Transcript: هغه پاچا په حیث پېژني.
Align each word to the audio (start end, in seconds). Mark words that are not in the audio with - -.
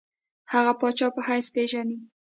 هغه 0.53 0.73
پاچا 0.79 1.07
په 1.15 1.21
حیث 1.27 1.47
پېژني. 1.55 1.97